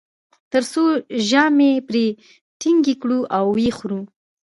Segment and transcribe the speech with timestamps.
[0.51, 0.83] تر څو
[1.27, 2.05] ژامې پرې
[2.59, 4.01] ټینګې کړو او و یې خورو.